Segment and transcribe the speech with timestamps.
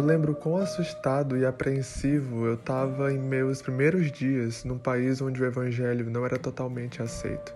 [0.00, 5.44] lembro quão assustado e apreensivo eu estava em meus primeiros dias num país onde o
[5.44, 7.54] evangelho não era totalmente aceito.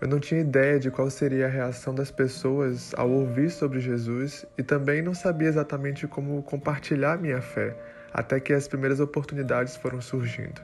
[0.00, 4.44] Eu não tinha ideia de qual seria a reação das pessoas ao ouvir sobre Jesus
[4.58, 7.76] e também não sabia exatamente como compartilhar minha fé,
[8.12, 10.60] até que as primeiras oportunidades foram surgindo.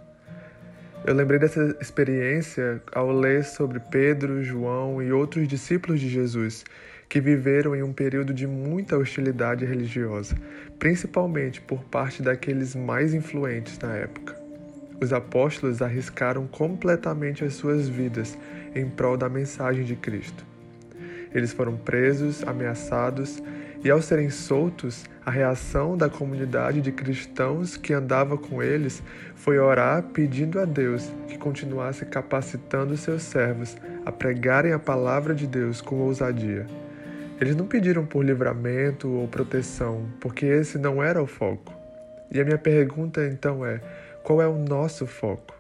[1.07, 6.65] Eu lembrei dessa experiência ao ler sobre Pedro, João e outros discípulos de Jesus
[7.09, 10.37] que viveram em um período de muita hostilidade religiosa,
[10.79, 14.37] principalmente por parte daqueles mais influentes na época.
[15.01, 18.37] Os apóstolos arriscaram completamente as suas vidas
[18.75, 20.45] em prol da mensagem de Cristo.
[21.33, 23.43] Eles foram presos, ameaçados
[23.85, 29.03] e, ao serem soltos, a reação da comunidade de cristãos que andava com eles
[29.37, 35.47] foi orar pedindo a Deus que continuasse capacitando seus servos a pregarem a palavra de
[35.47, 36.67] Deus com ousadia.
[37.41, 41.73] Eles não pediram por livramento ou proteção, porque esse não era o foco.
[42.31, 43.81] E a minha pergunta então é:
[44.25, 45.55] qual é o nosso foco?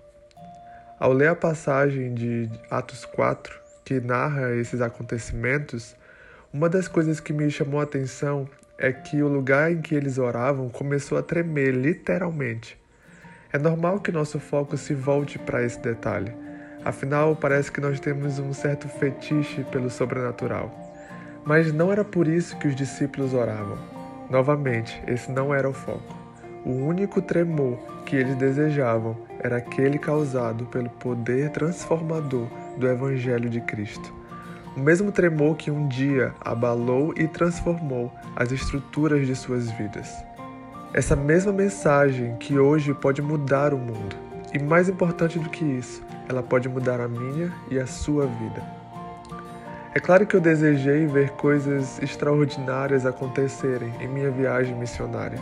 [0.98, 5.94] Ao ler a passagem de Atos 4, que narra esses acontecimentos,
[6.52, 10.18] uma das coisas que me chamou a atenção é que o lugar em que eles
[10.18, 12.76] oravam começou a tremer, literalmente.
[13.52, 16.32] É normal que nosso foco se volte para esse detalhe.
[16.84, 20.87] Afinal, parece que nós temos um certo fetiche pelo sobrenatural.
[21.44, 23.78] Mas não era por isso que os discípulos oravam.
[24.30, 26.16] Novamente, esse não era o foco.
[26.64, 33.60] O único tremor que eles desejavam era aquele causado pelo poder transformador do Evangelho de
[33.60, 34.12] Cristo.
[34.76, 40.14] O mesmo tremor que um dia abalou e transformou as estruturas de suas vidas.
[40.92, 44.16] Essa mesma mensagem que hoje pode mudar o mundo.
[44.52, 48.62] E mais importante do que isso, ela pode mudar a minha e a sua vida.
[49.98, 55.40] É claro que eu desejei ver coisas extraordinárias acontecerem em minha viagem missionária,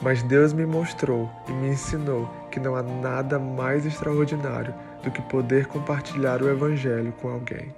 [0.00, 4.74] mas Deus me mostrou e me ensinou que não há nada mais extraordinário
[5.04, 7.74] do que poder compartilhar o Evangelho com alguém.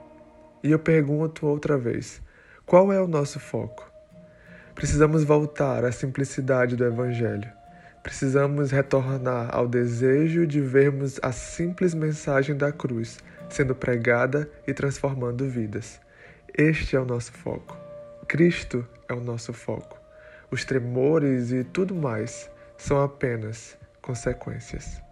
[0.63, 2.23] E eu pergunto outra vez:
[2.65, 3.91] qual é o nosso foco?
[4.73, 7.51] Precisamos voltar à simplicidade do Evangelho.
[8.05, 13.19] Precisamos retornar ao desejo de vermos a simples mensagem da cruz
[13.49, 16.04] sendo pregada e transformando vidas.
[16.57, 17.77] Este é o nosso foco.
[18.29, 19.99] Cristo é o nosso foco.
[20.53, 22.49] Os tremores e tudo mais
[22.79, 25.03] são apenas consequências.